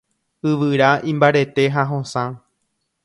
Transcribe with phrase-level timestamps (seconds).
[0.51, 2.25] Yvyra imbarete ha hosã.